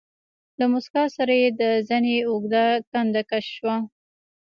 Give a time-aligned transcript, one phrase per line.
[0.59, 3.75] له موسکا سره يې د زنې اوږده کنده کش شوه.